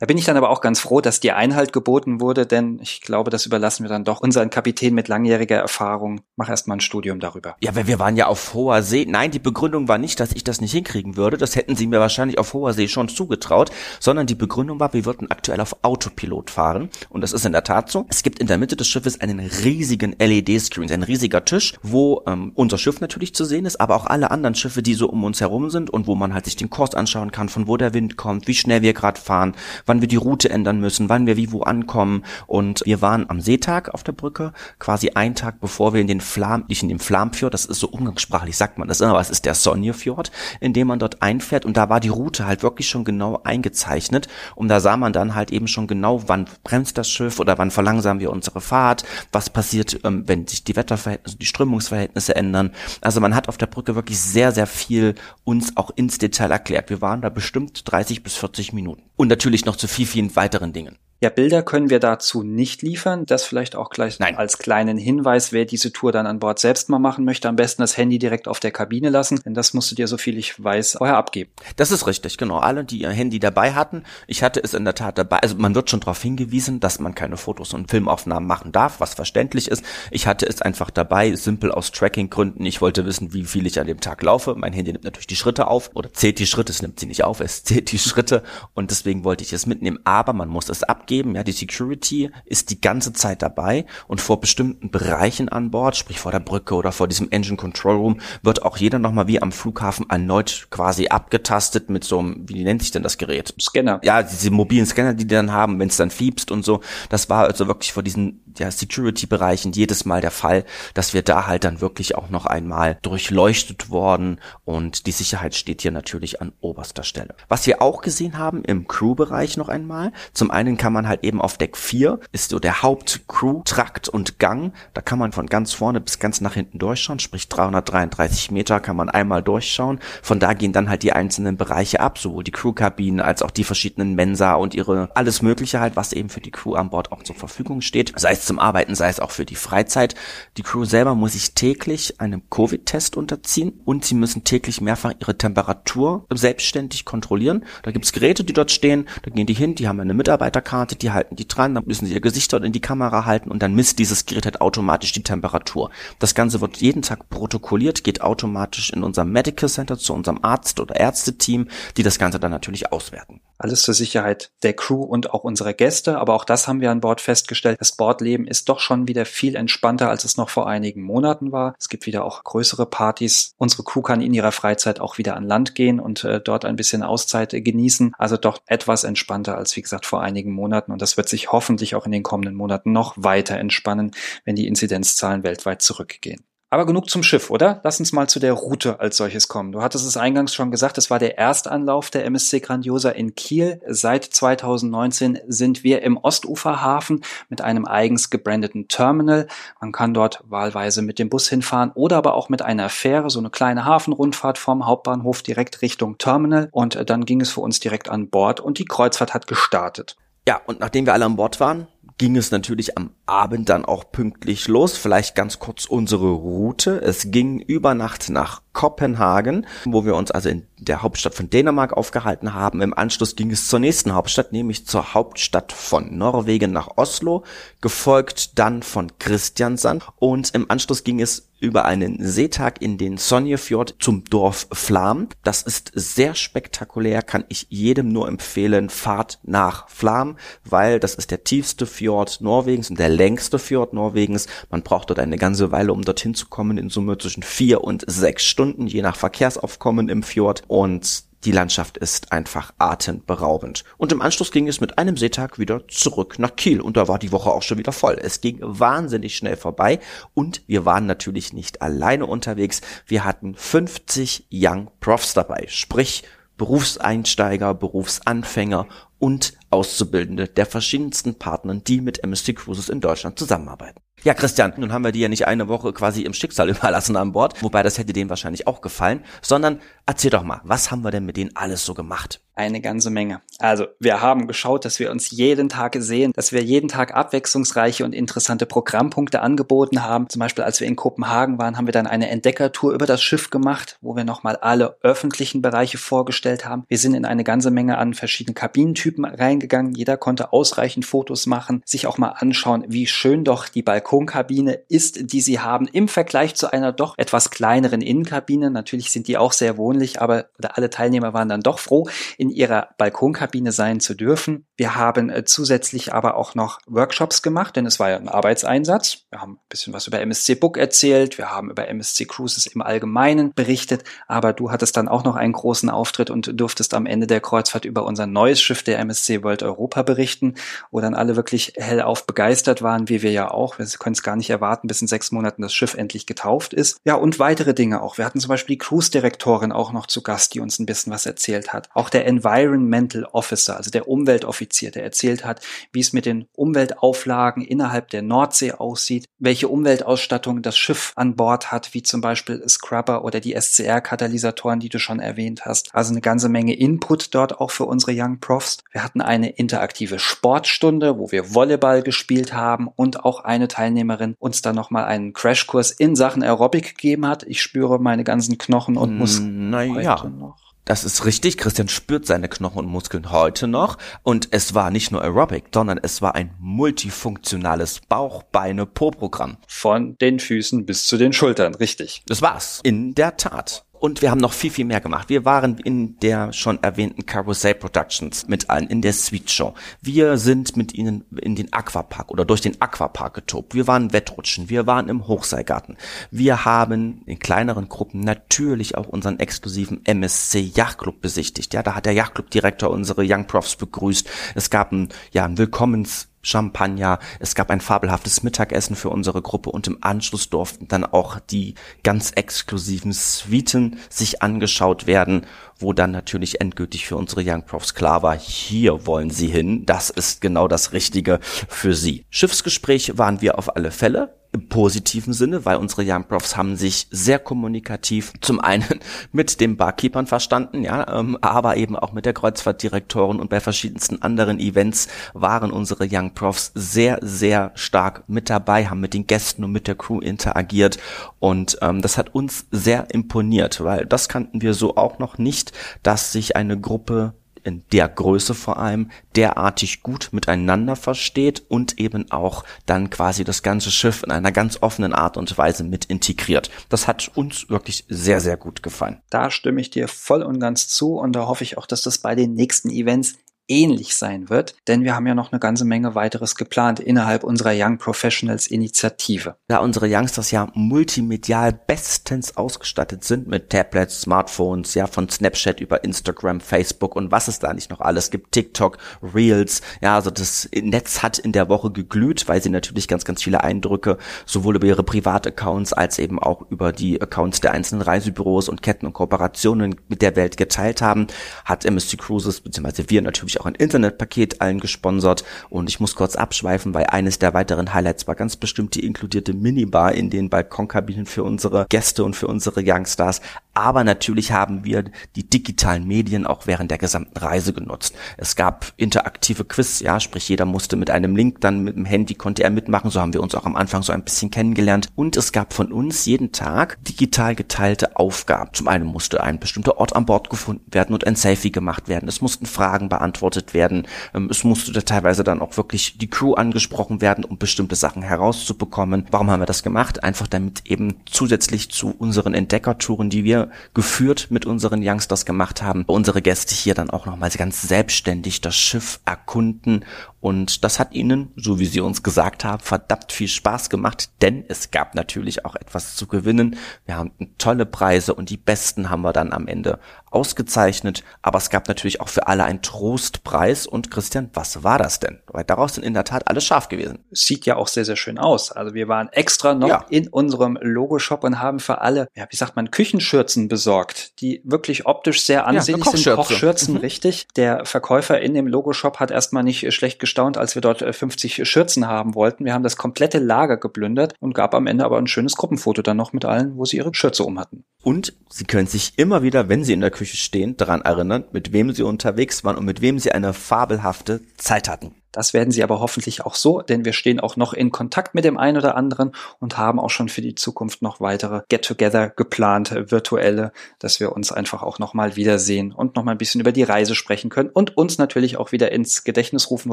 [0.00, 3.02] Da bin ich dann aber auch ganz froh, dass dir Einhalt geboten wurde, denn ich
[3.02, 6.22] glaube, das überlassen wir dann doch unseren Kapitän mit langjähriger Erfahrung.
[6.36, 7.56] Mach erst ein Studium darüber.
[7.60, 9.04] Ja, weil wir waren ja auf hoher See.
[9.06, 11.36] Nein, die Begründung war nicht, dass ich das nicht hinkriegen würde.
[11.36, 15.04] Das hätten sie mir wahrscheinlich auf hoher See schon zugetraut, sondern die Begründung war, wir
[15.04, 16.88] würden aktuell auf Autopilot fahren.
[17.10, 18.06] Und das ist in der Tat so.
[18.08, 22.52] Es gibt in der Mitte des Schiffes einen riesigen LED-Screen, ein riesiger Tisch, wo ähm,
[22.54, 25.42] unser Schiff natürlich zu sehen ist, aber auch alle anderen Schiffe, die so um uns
[25.42, 28.16] herum sind und wo man halt sich den Kurs anschauen kann, von wo der Wind
[28.16, 29.54] kommt, wie schnell wir gerade fahren,
[29.90, 32.22] wann wir die Route ändern müssen, wann wir wie wo ankommen.
[32.46, 36.20] Und wir waren am Seetag auf der Brücke, quasi einen Tag bevor wir in den
[36.20, 39.30] Flam, nicht in den Flamfjord, das ist so umgangssprachlich, sagt man das immer, aber es
[39.30, 41.64] ist der Sonjefjord, in dem man dort einfährt.
[41.64, 44.28] Und da war die Route halt wirklich schon genau eingezeichnet.
[44.54, 47.72] Und da sah man dann halt eben schon genau, wann bremst das Schiff oder wann
[47.72, 52.70] verlangsamen wir unsere Fahrt, was passiert, ähm, wenn sich die Wetterverhältnisse, die Strömungsverhältnisse ändern.
[53.00, 56.90] Also man hat auf der Brücke wirklich sehr, sehr viel uns auch ins Detail erklärt.
[56.90, 59.09] Wir waren da bestimmt 30 bis 40 Minuten.
[59.20, 60.96] Und natürlich noch zu viel, viel vielen weiteren Dingen.
[61.22, 63.26] Ja, Bilder können wir dazu nicht liefern.
[63.26, 64.38] Das vielleicht auch gleich Nein.
[64.38, 67.82] als kleinen Hinweis, wer diese Tour dann an Bord selbst mal machen möchte, am besten
[67.82, 70.64] das Handy direkt auf der Kabine lassen, denn das musst du dir, so viel ich
[70.64, 71.50] weiß, vorher abgeben.
[71.76, 72.56] Das ist richtig, genau.
[72.60, 75.40] Alle, die ihr Handy dabei hatten, ich hatte es in der Tat dabei.
[75.40, 79.12] Also man wird schon darauf hingewiesen, dass man keine Fotos und Filmaufnahmen machen darf, was
[79.12, 79.84] verständlich ist.
[80.10, 82.64] Ich hatte es einfach dabei, simpel aus Tracking-Gründen.
[82.64, 84.54] Ich wollte wissen, wie viel ich an dem Tag laufe.
[84.54, 87.24] Mein Handy nimmt natürlich die Schritte auf oder zählt die Schritte, es nimmt sie nicht
[87.24, 89.98] auf, es zählt die Schritte und deswegen wollte ich es mitnehmen.
[90.04, 91.34] Aber man muss es abgeben abgeben.
[91.34, 96.20] Ja, die Security ist die ganze Zeit dabei und vor bestimmten Bereichen an Bord, sprich
[96.20, 99.50] vor der Brücke oder vor diesem Engine Control Room, wird auch jeder nochmal wie am
[99.50, 103.52] Flughafen erneut quasi abgetastet mit so einem, wie nennt sich denn das Gerät?
[103.60, 104.00] Scanner.
[104.04, 106.80] Ja, diese mobilen Scanner, die die dann haben, wenn es dann fiebst und so.
[107.08, 111.46] Das war also wirklich vor diesen ja, Security-Bereichen jedes Mal der Fall, dass wir da
[111.46, 116.52] halt dann wirklich auch noch einmal durchleuchtet worden und die Sicherheit steht hier natürlich an
[116.60, 117.34] oberster Stelle.
[117.48, 121.40] Was wir auch gesehen haben im Crew-Bereich noch einmal, zum einen kann man halt eben
[121.40, 126.00] auf Deck 4, ist so der Haupt-Crew-Trakt und Gang, da kann man von ganz vorne
[126.00, 130.72] bis ganz nach hinten durchschauen, sprich 333 Meter kann man einmal durchschauen, von da gehen
[130.72, 134.74] dann halt die einzelnen Bereiche ab, sowohl die Crew-Kabinen als auch die verschiedenen Mensa und
[134.74, 138.12] ihre alles mögliche halt, was eben für die Crew an Bord auch zur Verfügung steht,
[138.16, 140.14] sei es zum Arbeiten, sei es auch für die Freizeit.
[140.56, 145.36] Die Crew selber muss sich täglich einem Covid-Test unterziehen und sie müssen täglich mehrfach ihre
[145.36, 147.64] Temperatur selbstständig kontrollieren.
[147.82, 151.10] Da gibt's Geräte, die dort stehen, da gehen die hin, die haben eine Mitarbeiterkarte, die
[151.10, 153.74] halten die dran, dann müssen sie ihr Gesicht dort in die Kamera halten und dann
[153.74, 155.90] misst dieses Gerät halt automatisch die Temperatur.
[156.18, 160.80] Das Ganze wird jeden Tag protokolliert, geht automatisch in unserem Medical Center zu unserem Arzt
[160.80, 163.40] oder Ärzteteam, die das Ganze dann natürlich auswerten.
[163.60, 166.18] Alles zur Sicherheit der Crew und auch unserer Gäste.
[166.18, 167.78] Aber auch das haben wir an Bord festgestellt.
[167.78, 171.74] Das Bordleben ist doch schon wieder viel entspannter, als es noch vor einigen Monaten war.
[171.78, 173.52] Es gibt wieder auch größere Partys.
[173.58, 176.76] Unsere Crew kann in ihrer Freizeit auch wieder an Land gehen und äh, dort ein
[176.76, 178.14] bisschen Auszeit äh, genießen.
[178.16, 180.90] Also doch etwas entspannter als, wie gesagt, vor einigen Monaten.
[180.90, 184.12] Und das wird sich hoffentlich auch in den kommenden Monaten noch weiter entspannen,
[184.46, 186.42] wenn die Inzidenzzahlen weltweit zurückgehen.
[186.72, 187.80] Aber genug zum Schiff, oder?
[187.82, 189.72] Lass uns mal zu der Route als solches kommen.
[189.72, 193.82] Du hattest es eingangs schon gesagt, es war der Erstanlauf der MSC Grandiosa in Kiel.
[193.88, 199.48] Seit 2019 sind wir im Ostuferhafen mit einem eigens gebrandeten Terminal.
[199.80, 203.40] Man kann dort wahlweise mit dem Bus hinfahren oder aber auch mit einer Fähre, so
[203.40, 206.68] eine kleine Hafenrundfahrt vom Hauptbahnhof direkt Richtung Terminal.
[206.70, 210.16] Und dann ging es für uns direkt an Bord und die Kreuzfahrt hat gestartet.
[210.48, 211.88] Ja, und nachdem wir alle an Bord waren,
[212.20, 214.98] ging es natürlich am Abend dann auch pünktlich los.
[214.98, 217.00] Vielleicht ganz kurz unsere Route.
[217.00, 221.92] Es ging über Nacht nach Kopenhagen, wo wir uns also in der Hauptstadt von Dänemark
[221.92, 222.80] aufgehalten haben.
[222.80, 227.44] Im Anschluss ging es zur nächsten Hauptstadt, nämlich zur Hauptstadt von Norwegen nach Oslo,
[227.80, 233.96] gefolgt dann von Christiansand und im Anschluss ging es über einen Seetag in den Sonjefjord
[233.98, 235.28] zum Dorf Flam.
[235.44, 238.88] Das ist sehr spektakulär, kann ich jedem nur empfehlen.
[238.88, 244.46] Fahrt nach Flam, weil das ist der tiefste Fjord Norwegens und der längste Fjord Norwegens.
[244.70, 248.04] Man braucht dort eine ganze Weile, um dorthin zu kommen, in Summe zwischen vier und
[248.06, 250.62] sechs Stunden, je nach Verkehrsaufkommen im Fjord.
[250.68, 253.84] Und die Landschaft ist einfach atemberaubend.
[253.96, 257.18] Und im Anschluss ging es mit einem Seetag wieder zurück nach Kiel und da war
[257.18, 258.18] die Woche auch schon wieder voll.
[258.20, 260.00] Es ging wahnsinnig schnell vorbei
[260.34, 262.82] und wir waren natürlich nicht alleine unterwegs.
[263.06, 266.24] Wir hatten 50 Young Profs dabei, sprich
[266.58, 268.86] Berufseinsteiger, Berufsanfänger
[269.18, 274.00] und Auszubildende der verschiedensten Partner, die mit MSC Cruises in Deutschland zusammenarbeiten.
[274.22, 277.32] Ja, Christian, nun haben wir die ja nicht eine Woche quasi im Schicksal überlassen an
[277.32, 281.10] Bord, wobei das hätte denen wahrscheinlich auch gefallen, sondern erzähl doch mal, was haben wir
[281.10, 282.40] denn mit denen alles so gemacht?
[282.54, 283.40] Eine ganze Menge.
[283.58, 288.04] Also, wir haben geschaut, dass wir uns jeden Tag sehen, dass wir jeden Tag abwechslungsreiche
[288.04, 290.28] und interessante Programmpunkte angeboten haben.
[290.28, 293.50] Zum Beispiel, als wir in Kopenhagen waren, haben wir dann eine Entdeckertour über das Schiff
[293.50, 296.84] gemacht, wo wir nochmal alle öffentlichen Bereiche vorgestellt haben.
[296.88, 299.94] Wir sind in eine ganze Menge an verschiedenen Kabinentypen reingegangen.
[299.94, 305.32] Jeder konnte ausreichend Fotos machen, sich auch mal anschauen, wie schön doch die Balkonkabine ist,
[305.32, 308.70] die sie haben, im Vergleich zu einer doch etwas kleineren Innenkabine.
[308.70, 312.08] Natürlich sind die auch sehr wohnlich, aber alle Teilnehmer waren dann doch froh,
[312.40, 314.64] in ihrer Balkonkabine sein zu dürfen.
[314.74, 319.26] Wir haben äh, zusätzlich aber auch noch Workshops gemacht, denn es war ja ein Arbeitseinsatz.
[319.28, 322.80] Wir haben ein bisschen was über MSC Book erzählt, wir haben über MSC Cruises im
[322.80, 327.26] Allgemeinen berichtet, aber du hattest dann auch noch einen großen Auftritt und durftest am Ende
[327.26, 330.54] der Kreuzfahrt über unser neues Schiff der MSC World Europa berichten,
[330.90, 333.78] wo dann alle wirklich hellauf begeistert waren, wie wir ja auch.
[333.78, 336.96] Wir können es gar nicht erwarten, bis in sechs Monaten das Schiff endlich getauft ist.
[337.04, 338.16] Ja, und weitere Dinge auch.
[338.16, 341.26] Wir hatten zum Beispiel die Cruise-Direktorin auch noch zu Gast, die uns ein bisschen was
[341.26, 341.90] erzählt hat.
[341.92, 345.60] Auch der Environmental Officer, also der Umweltoffizier, der erzählt hat,
[345.92, 351.72] wie es mit den Umweltauflagen innerhalb der Nordsee aussieht, welche Umweltausstattung das Schiff an Bord
[351.72, 355.92] hat, wie zum Beispiel Scrubber oder die SCR-Katalysatoren, die du schon erwähnt hast.
[355.92, 358.78] Also eine ganze Menge Input dort auch für unsere Young Profs.
[358.92, 364.62] Wir hatten eine interaktive Sportstunde, wo wir Volleyball gespielt haben und auch eine Teilnehmerin uns
[364.62, 367.42] dann nochmal einen Crashkurs in Sachen Aerobic gegeben hat.
[367.42, 370.22] Ich spüre meine ganzen Knochen und Muskeln naja.
[370.22, 370.69] heute noch.
[370.90, 371.56] Das ist richtig.
[371.56, 373.96] Christian spürt seine Knochen und Muskeln heute noch.
[374.24, 379.58] Und es war nicht nur Aerobic, sondern es war ein multifunktionales Bauch-Beine-Po-Programm.
[379.68, 382.24] Von den Füßen bis zu den Schultern, richtig.
[382.26, 382.80] Das war's.
[382.82, 383.84] In der Tat.
[384.00, 385.28] Und wir haben noch viel, viel mehr gemacht.
[385.28, 389.74] Wir waren in der schon erwähnten Carousel Productions mit allen, in der Sweet Show.
[390.00, 393.74] Wir sind mit ihnen in den Aquapark oder durch den Aquapark getobt.
[393.74, 395.98] Wir waren Wettrutschen, wir waren im Hochseilgarten.
[396.30, 401.74] Wir haben in kleineren Gruppen natürlich auch unseren exklusiven MSC Yachtclub besichtigt.
[401.74, 404.26] Ja, da hat der Yachtclub-Direktor unsere Young Profs begrüßt.
[404.54, 409.70] Es gab ein, ja, ein Willkommens Champagner, es gab ein fabelhaftes Mittagessen für unsere Gruppe
[409.70, 415.46] und im Anschluss durften dann auch die ganz exklusiven Suiten sich angeschaut werden,
[415.78, 420.10] wo dann natürlich endgültig für unsere Young Profs klar war, hier wollen sie hin, das
[420.10, 422.24] ist genau das Richtige für sie.
[422.30, 427.06] Schiffsgespräch waren wir auf alle Fälle, im positiven Sinne, weil unsere Young Profs haben sich
[427.10, 429.00] sehr kommunikativ zum einen
[429.32, 434.22] mit den Barkeepern verstanden, ja, ähm, aber eben auch mit der Kreuzfahrtdirektorin und bei verschiedensten
[434.22, 439.62] anderen Events waren unsere Young Profs sehr, sehr stark mit dabei, haben mit den Gästen
[439.62, 440.98] und mit der Crew interagiert
[441.38, 445.72] und ähm, das hat uns sehr imponiert, weil das kannten wir so auch noch nicht,
[446.02, 447.34] dass sich eine Gruppe
[447.64, 453.62] in der Größe vor allem derartig gut miteinander versteht und eben auch dann quasi das
[453.62, 456.70] ganze Schiff in einer ganz offenen Art und Weise mit integriert.
[456.88, 459.20] Das hat uns wirklich sehr, sehr gut gefallen.
[459.30, 462.18] Da stimme ich dir voll und ganz zu und da hoffe ich auch, dass das
[462.18, 463.36] bei den nächsten Events
[463.70, 467.72] ähnlich sein wird, denn wir haben ja noch eine ganze Menge weiteres geplant innerhalb unserer
[467.74, 469.56] Young Professionals Initiative.
[469.68, 476.04] Da unsere Youngsters ja multimedial bestens ausgestattet sind mit Tablets, Smartphones, ja von Snapchat über
[476.04, 480.68] Instagram, Facebook und was es da nicht noch alles gibt, TikTok, Reels, ja, also das
[480.74, 484.86] Netz hat in der Woche geglüht, weil sie natürlich ganz, ganz viele Eindrücke sowohl über
[484.86, 489.96] ihre Privataccounts als eben auch über die Accounts der einzelnen Reisebüros und Ketten und Kooperationen
[490.08, 491.28] mit der Welt geteilt haben,
[491.64, 493.04] hat MSC Cruises bzw.
[493.08, 497.54] wir natürlich auch ein Internetpaket allen gesponsert und ich muss kurz abschweifen, weil eines der
[497.54, 502.34] weiteren Highlights war ganz bestimmt die inkludierte Minibar in den Balkonkabinen für unsere Gäste und
[502.34, 503.40] für unsere Youngstars.
[503.80, 505.04] Aber natürlich haben wir
[505.36, 508.14] die digitalen Medien auch während der gesamten Reise genutzt.
[508.36, 512.34] Es gab interaktive Quiz, ja, sprich jeder musste mit einem Link dann mit dem Handy
[512.34, 513.10] konnte er mitmachen.
[513.10, 515.08] So haben wir uns auch am Anfang so ein bisschen kennengelernt.
[515.16, 518.74] Und es gab von uns jeden Tag digital geteilte Aufgaben.
[518.74, 522.28] Zum einen musste ein bestimmter Ort an Bord gefunden werden und ein Selfie gemacht werden.
[522.28, 524.06] Es mussten Fragen beantwortet werden.
[524.34, 528.20] Ähm, es musste da teilweise dann auch wirklich die Crew angesprochen werden, um bestimmte Sachen
[528.20, 529.24] herauszubekommen.
[529.30, 530.22] Warum haben wir das gemacht?
[530.22, 536.04] Einfach damit eben zusätzlich zu unseren Entdeckertouren, die wir geführt mit unseren Youngsters gemacht haben,
[536.06, 540.04] unsere Gäste hier dann auch nochmal ganz selbstständig das Schiff erkunden.
[540.40, 544.64] Und das hat ihnen, so wie sie uns gesagt haben, verdammt viel Spaß gemacht, denn
[544.68, 546.76] es gab natürlich auch etwas zu gewinnen.
[547.04, 549.98] Wir haben tolle Preise und die besten haben wir dann am Ende
[550.30, 553.86] ausgezeichnet, aber es gab natürlich auch für alle einen Trostpreis.
[553.86, 555.40] Und Christian, was war das denn?
[555.46, 557.24] Weil daraus sind in der Tat alles scharf gewesen.
[557.30, 558.72] Sieht ja auch sehr, sehr schön aus.
[558.72, 560.06] Also wir waren extra noch ja.
[560.08, 565.06] in unserem Logo-Shop und haben für alle, ja, wie sagt man, Küchenschürzen besorgt, die wirklich
[565.06, 566.34] optisch sehr ansehnlich ja, sind.
[566.36, 567.00] Kochschürzen, mhm.
[567.00, 567.48] richtig.
[567.56, 571.64] Der Verkäufer in dem Logo-Shop hat erstmal nicht schlecht gestaunt, als wir dort 50 äh,
[571.64, 572.64] Schürzen haben wollten.
[572.64, 576.16] Wir haben das komplette Lager geplündert und gab am Ende aber ein schönes Gruppenfoto dann
[576.16, 577.84] noch mit allen, wo sie ihre Schürze um hatten.
[578.02, 581.72] Und sie können sich immer wieder, wenn sie in der Küche stehen, daran erinnern, mit
[581.72, 585.14] wem sie unterwegs waren und mit wem sie eine fabelhafte Zeit hatten.
[585.32, 588.44] Das werden sie aber hoffentlich auch so, denn wir stehen auch noch in Kontakt mit
[588.44, 592.90] dem einen oder anderen und haben auch schon für die Zukunft noch weitere Get-Together geplant,
[593.12, 597.14] virtuelle, dass wir uns einfach auch nochmal wiedersehen und nochmal ein bisschen über die Reise
[597.14, 599.92] sprechen können und uns natürlich auch wieder ins Gedächtnis rufen,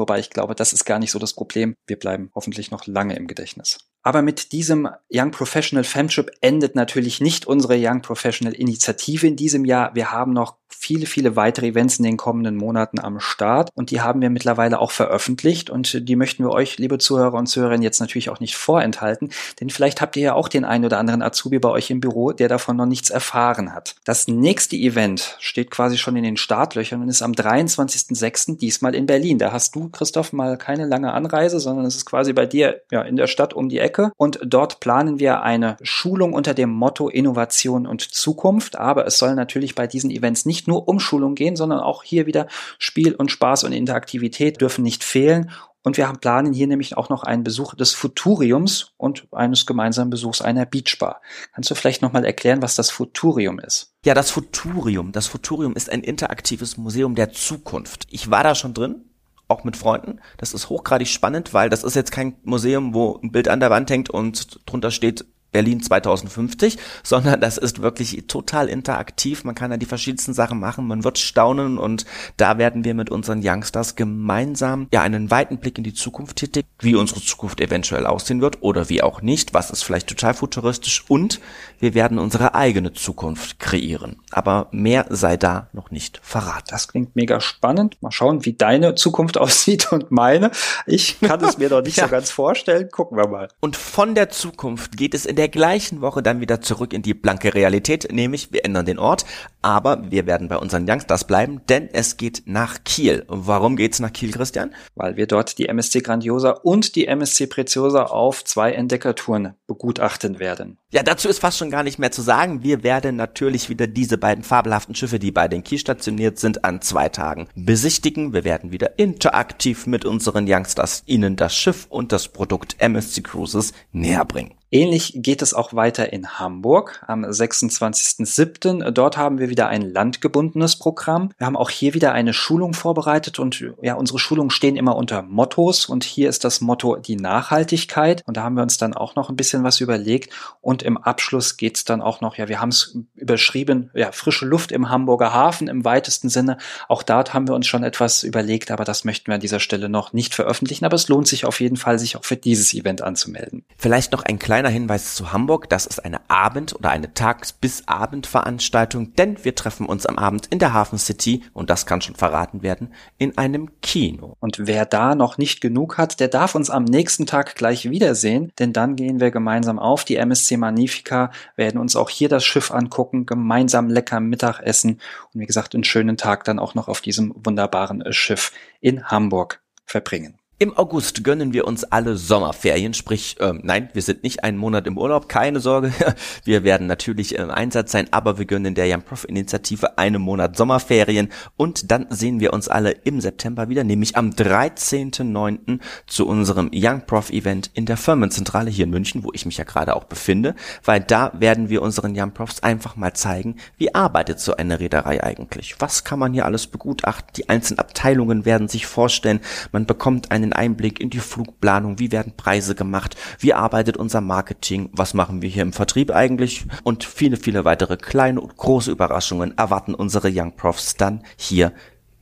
[0.00, 1.76] wobei ich glaube, das ist gar nicht so das Problem.
[1.86, 3.78] Wir bleiben hoffentlich noch lange im Gedächtnis.
[4.02, 9.64] Aber mit diesem Young Professional Femtrip endet natürlich nicht unsere Young Professional Initiative in diesem
[9.64, 9.94] Jahr.
[9.94, 14.00] Wir haben noch viele, viele weitere Events in den kommenden Monaten am Start und die
[14.00, 18.00] haben wir mittlerweile auch veröffentlicht und die möchten wir euch, liebe Zuhörer und Zuhörerinnen, jetzt
[18.00, 19.30] natürlich auch nicht vorenthalten,
[19.60, 22.32] denn vielleicht habt ihr ja auch den einen oder anderen Azubi bei euch im Büro,
[22.32, 23.96] der davon noch nichts erfahren hat.
[24.04, 28.58] Das nächste Event steht quasi schon in den Startlöchern und ist am 23.06.
[28.58, 29.38] diesmal in Berlin.
[29.38, 33.02] Da hast du, Christoph, mal keine lange Anreise, sondern es ist quasi bei dir ja
[33.02, 37.08] in der Stadt um die Ecke und dort planen wir eine Schulung unter dem Motto
[37.08, 41.56] Innovation und Zukunft, aber es soll natürlich bei diesen Events nicht nur um Schulung gehen,
[41.56, 42.46] sondern auch hier wieder
[42.78, 45.50] Spiel und Spaß und Interaktivität dürfen nicht fehlen.
[45.84, 50.10] Und wir haben planen hier nämlich auch noch einen Besuch des Futuriums und eines gemeinsamen
[50.10, 51.22] Besuchs einer Beachbar.
[51.54, 53.94] Kannst du vielleicht nochmal erklären, was das Futurium ist?
[54.04, 55.12] Ja, das Futurium.
[55.12, 58.06] Das Futurium ist ein interaktives Museum der Zukunft.
[58.10, 59.07] Ich war da schon drin,
[59.48, 60.20] auch mit Freunden.
[60.36, 63.70] Das ist hochgradig spannend, weil das ist jetzt kein Museum, wo ein Bild an der
[63.70, 69.44] Wand hängt und drunter steht Berlin 2050, sondern das ist wirklich total interaktiv.
[69.44, 72.04] Man kann da die verschiedensten Sachen machen, man wird staunen und
[72.36, 76.66] da werden wir mit unseren Youngsters gemeinsam ja einen weiten Blick in die Zukunft tätig,
[76.80, 81.04] wie unsere Zukunft eventuell aussehen wird oder wie auch nicht, was ist vielleicht total futuristisch
[81.08, 81.40] und
[81.78, 84.16] wir werden unsere eigene Zukunft kreieren.
[84.30, 86.66] Aber mehr sei da noch nicht verraten.
[86.70, 87.96] Das klingt mega spannend.
[88.02, 90.50] Mal schauen, wie deine Zukunft aussieht und meine.
[90.86, 92.04] Ich kann es mir noch nicht ja.
[92.04, 92.90] so ganz vorstellen.
[92.90, 93.48] Gucken wir mal.
[93.60, 97.14] Und von der Zukunft geht es in der gleichen Woche dann wieder zurück in die
[97.14, 99.24] blanke Realität, nämlich wir ändern den Ort,
[99.62, 103.24] aber wir werden bei unseren Youngsters bleiben, denn es geht nach Kiel.
[103.28, 104.74] Warum geht's nach Kiel, Christian?
[104.96, 110.78] Weil wir dort die MSC Grandiosa und die MSC Preziosa auf zwei Entdeckertouren begutachten werden.
[110.90, 112.62] Ja, dazu ist fast schon gar nicht mehr zu sagen.
[112.62, 116.80] Wir werden natürlich wieder diese beiden fabelhaften Schiffe, die bei den Kiel stationiert sind, an
[116.80, 118.32] zwei Tagen besichtigen.
[118.32, 123.74] Wir werden wieder interaktiv mit unseren Youngsters ihnen das Schiff und das Produkt MSC Cruises
[123.92, 124.54] näher bringen.
[124.70, 128.90] Ähnlich geht es auch weiter in Hamburg am 26.07.
[128.90, 131.30] Dort haben wir wieder ein landgebundenes Programm.
[131.38, 135.22] Wir haben auch hier wieder eine Schulung vorbereitet und ja, unsere Schulungen stehen immer unter
[135.22, 139.14] Mottos und hier ist das Motto die Nachhaltigkeit und da haben wir uns dann auch
[139.14, 142.60] noch ein bisschen was überlegt und Und im Abschluss geht's dann auch noch, ja, wir
[142.60, 146.56] haben es überschrieben, ja, frische Luft im Hamburger Hafen im weitesten Sinne.
[146.86, 149.88] Auch dort haben wir uns schon etwas überlegt, aber das möchten wir an dieser Stelle
[149.88, 150.84] noch nicht veröffentlichen.
[150.84, 153.64] Aber es lohnt sich auf jeden Fall, sich auch für dieses Event anzumelden.
[153.76, 155.68] Vielleicht noch ein kleiner Hinweis zu Hamburg.
[155.68, 160.46] Das ist eine Abend- oder eine Tags- bis Abendveranstaltung, denn wir treffen uns am Abend
[160.46, 164.36] in der Hafen City und das kann schon verraten werden, in einem Kino.
[164.38, 168.52] Und wer da noch nicht genug hat, der darf uns am nächsten Tag gleich wiedersehen,
[168.60, 172.70] denn dann gehen wir gemeinsam auf die MSC Magnifica, werden uns auch hier das Schiff
[172.70, 175.00] angucken, gemeinsam lecker Mittag essen
[175.32, 179.60] und wie gesagt einen schönen Tag dann auch noch auf diesem wunderbaren Schiff in Hamburg
[179.84, 180.37] verbringen.
[180.60, 184.88] Im August gönnen wir uns alle Sommerferien, sprich, ähm, nein, wir sind nicht einen Monat
[184.88, 185.92] im Urlaub, keine Sorge.
[186.44, 190.56] Wir werden natürlich im Einsatz sein, aber wir gönnen der Young Prof Initiative einen Monat
[190.56, 195.78] Sommerferien und dann sehen wir uns alle im September wieder, nämlich am 13.09.
[196.06, 199.64] zu unserem Young Prof Event in der Firmenzentrale hier in München, wo ich mich ja
[199.64, 204.40] gerade auch befinde, weil da werden wir unseren Young Profs einfach mal zeigen, wie arbeitet
[204.40, 205.76] so eine Reederei eigentlich?
[205.78, 207.28] Was kann man hier alles begutachten?
[207.36, 209.40] Die einzelnen Abteilungen werden sich vorstellen,
[209.72, 214.20] man bekommt einen einen Einblick in die Flugplanung, wie werden Preise gemacht, wie arbeitet unser
[214.20, 216.64] Marketing, was machen wir hier im Vertrieb eigentlich?
[216.82, 221.72] Und viele, viele weitere kleine und große Überraschungen erwarten unsere Young Profs dann hier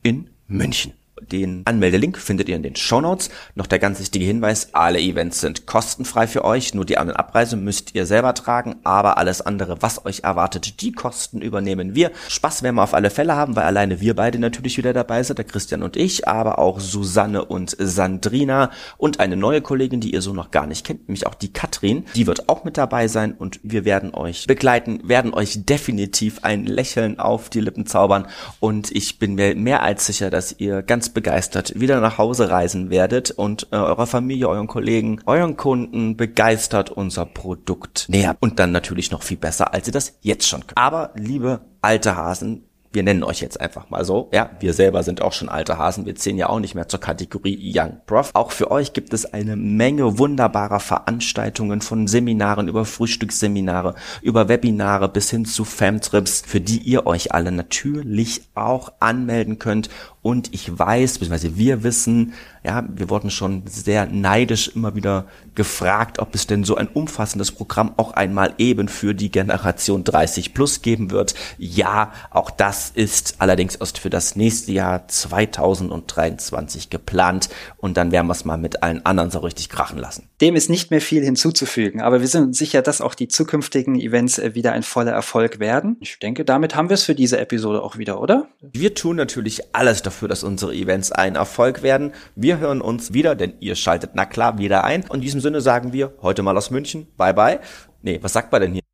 [0.03, 0.96] in München.
[1.31, 3.29] Den Anmeldelink findet ihr in den Show Notes.
[3.55, 7.15] Noch der ganz wichtige Hinweis, alle Events sind kostenfrei für euch, nur die An- und
[7.15, 12.11] Abreise müsst ihr selber tragen, aber alles andere, was euch erwartet, die Kosten übernehmen wir.
[12.29, 15.37] Spaß werden wir auf alle Fälle haben, weil alleine wir beide natürlich wieder dabei sind,
[15.37, 20.21] der Christian und ich, aber auch Susanne und Sandrina und eine neue Kollegin, die ihr
[20.21, 23.33] so noch gar nicht kennt, nämlich auch die Katrin, die wird auch mit dabei sein
[23.33, 28.27] und wir werden euch begleiten, werden euch definitiv ein Lächeln auf die Lippen zaubern
[28.59, 32.91] und ich bin mir mehr als sicher, dass ihr ganz begeistert wieder nach Hause reisen
[32.91, 38.71] werdet und äh, eurer Familie, euren Kollegen, euren Kunden begeistert unser Produkt näher und dann
[38.71, 40.77] natürlich noch viel besser, als ihr das jetzt schon könnt.
[40.77, 44.29] Aber liebe alte Hasen, wir nennen euch jetzt einfach mal so.
[44.33, 46.05] Ja, wir selber sind auch schon alte Hasen.
[46.05, 48.31] Wir zählen ja auch nicht mehr zur Kategorie Young Prof.
[48.33, 55.09] Auch für euch gibt es eine Menge wunderbarer Veranstaltungen von Seminaren über Frühstücksseminare, über Webinare
[55.09, 59.89] bis hin zu Femtrips, für die ihr euch alle natürlich auch anmelden könnt
[60.27, 65.23] und ich weiß, beziehungsweise wir wissen, ja, wir wurden schon sehr neidisch immer wieder
[65.55, 70.53] gefragt, ob es denn so ein umfassendes Programm auch einmal eben für die Generation 30
[70.53, 71.33] plus geben wird.
[71.57, 78.27] Ja, auch das ist allerdings erst für das nächste Jahr 2023 geplant und dann werden
[78.27, 80.29] wir es mal mit allen anderen so richtig krachen lassen.
[80.41, 84.39] Dem ist nicht mehr viel hinzuzufügen, aber wir sind sicher, dass auch die zukünftigen Events
[84.39, 85.97] äh, wieder ein voller Erfolg werden.
[85.99, 88.47] Ich denke, damit haben wir es für diese Episode auch wieder, oder?
[88.61, 92.11] Wir tun natürlich alles dafür, dafür, dass unsere Events ein Erfolg werden.
[92.35, 95.03] Wir hören uns wieder, denn ihr schaltet na klar wieder ein.
[95.03, 97.07] Und in diesem Sinne sagen wir heute mal aus München.
[97.17, 97.59] Bye bye.
[98.01, 98.86] Nee, was sagt man denn hier?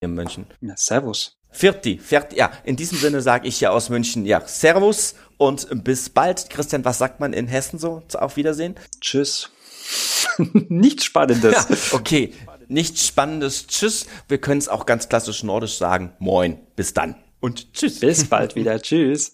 [0.00, 0.46] In München.
[0.60, 1.36] Ja, servus.
[1.52, 6.08] Vierti, Vierti, ja, in diesem Sinne sage ich ja aus München, ja, Servus und bis
[6.08, 6.48] bald.
[6.48, 8.02] Christian, was sagt man in Hessen so?
[8.14, 8.76] Auf Wiedersehen?
[9.00, 9.50] Tschüss.
[10.68, 11.52] Nichts Spannendes.
[11.68, 12.32] Ja, okay,
[12.68, 13.66] nichts Spannendes.
[13.66, 14.06] Tschüss.
[14.28, 16.12] Wir können es auch ganz klassisch nordisch sagen.
[16.20, 18.00] Moin, bis dann und tschüss.
[18.00, 18.80] Bis bald wieder.
[18.80, 19.32] tschüss.